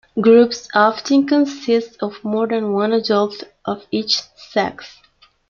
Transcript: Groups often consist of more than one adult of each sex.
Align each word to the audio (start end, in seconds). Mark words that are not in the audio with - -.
Groups 0.19 0.67
often 0.73 1.27
consist 1.27 2.01
of 2.01 2.23
more 2.23 2.47
than 2.47 2.73
one 2.73 2.91
adult 2.91 3.43
of 3.65 3.85
each 3.91 4.19
sex. 4.35 4.97